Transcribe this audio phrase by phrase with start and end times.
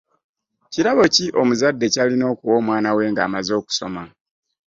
[0.71, 4.03] Kirabo ki omuzadde ky'alina okuwa omwana we ng'amazze okusoma?